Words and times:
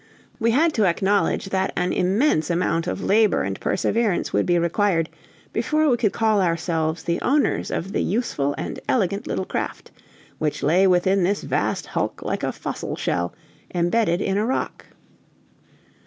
We 0.39 0.49
had 0.49 0.73
to 0.73 0.87
acknowledge 0.87 1.49
than 1.49 1.71
an 1.75 1.93
immense 1.93 2.49
amount 2.49 2.87
of 2.87 3.03
labor 3.03 3.43
and 3.43 3.59
perseverance 3.59 4.33
would 4.33 4.47
be 4.47 4.57
required 4.57 5.09
before 5.53 5.87
we 5.87 5.95
could 5.97 6.11
call 6.11 6.41
ourselves 6.41 7.03
the 7.03 7.21
owners 7.21 7.69
of 7.69 7.91
the 7.91 8.01
useful 8.01 8.55
and 8.57 8.79
elegant 8.89 9.27
little 9.27 9.45
craft, 9.45 9.91
which 10.39 10.63
lay 10.63 10.87
within 10.87 11.21
this 11.23 11.43
vast 11.43 11.85
hulk 11.85 12.23
like 12.23 12.41
a 12.41 12.51
fossil 12.51 12.95
shell 12.95 13.35
embedded 13.75 14.21
in 14.21 14.39
a 14.39 14.45
rock. 14.47 14.85